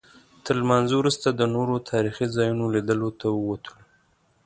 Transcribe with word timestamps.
تر 0.43 0.55
لمانځه 0.61 0.95
وروسته 0.97 1.27
د 1.31 1.41
نورو 1.55 1.75
تاریخي 1.91 2.25
ځایونو 2.35 2.65
لیدلو 2.75 3.09
ته 3.19 3.27
ووتلو. 3.31 3.81